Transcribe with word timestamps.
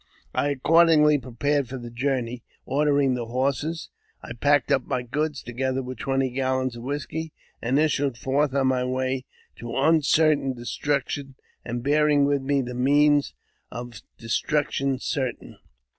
I 0.33 0.49
accordingly 0.49 1.19
prepared 1.19 1.69
for 1.69 1.77
the 1.77 1.91
journey. 1.91 2.41
Ordering 2.65 3.13
the 3.13 3.21
h«rses, 3.27 3.89
I 4.23 4.33
packed 4.33 4.71
up 4.71 4.83
my 4.87 5.03
goods, 5.03 5.43
together 5.43 5.83
with 5.83 5.99
twenty 5.99 6.31
gallons 6.31 6.75
of 6.75 6.81
whisky, 6.81 7.33
and 7.61 7.77
issued 7.77 8.17
forth 8.17 8.55
on 8.55 8.69
the 8.69 8.87
way 8.87 9.25
to 9.57 9.77
uncertain 9.77 10.53
destruction, 10.55 11.35
and 11.63 11.83
bearing 11.83 12.25
with 12.25 12.41
me 12.41 12.63
the 12.63 12.73
means 12.73 13.35
of 13.71 14.01
destruction 14.17 14.97
certain. 14.97 15.59